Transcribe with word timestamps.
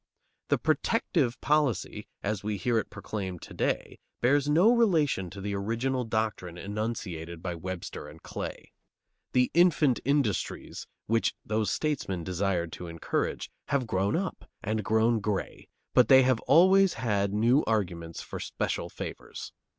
The 0.47 0.57
"protective" 0.57 1.39
policy, 1.41 2.07
as 2.23 2.43
we 2.43 2.57
hear 2.57 2.79
it 2.79 2.89
proclaimed 2.89 3.43
to 3.43 3.53
day, 3.53 3.99
bears 4.19 4.49
no 4.49 4.73
relation 4.73 5.29
to 5.29 5.39
the 5.39 5.53
original 5.53 6.05
doctrine 6.05 6.57
enunciated 6.57 7.43
by 7.43 7.53
Webster 7.53 8.07
and 8.07 8.19
Clay. 8.23 8.71
The 9.33 9.51
"infant 9.53 9.99
industries," 10.03 10.87
which 11.05 11.35
those 11.45 11.69
statesmen 11.69 12.23
desired 12.23 12.71
to 12.71 12.87
encourage, 12.87 13.51
have 13.67 13.85
grown 13.85 14.15
up 14.15 14.49
and 14.63 14.83
grown 14.83 15.19
gray, 15.19 15.67
but 15.93 16.07
they 16.07 16.23
have 16.23 16.39
always 16.47 16.93
had 16.95 17.31
new 17.31 17.63
arguments 17.67 18.23
for 18.23 18.39
special 18.39 18.89
favors. 18.89 19.53